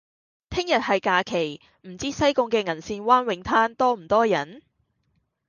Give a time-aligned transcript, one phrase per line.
[0.49, 4.63] 聽日係假期，唔知道西貢嘅銀線灣泳灘多唔多人？